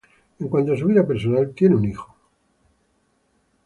En 0.39 0.47
cuanto 0.49 0.73
a 0.73 0.77
su 0.77 0.87
vida 0.87 1.05
personal, 1.05 1.53
tiene 1.53 1.75
un 1.75 1.85
hijo. 1.85 2.15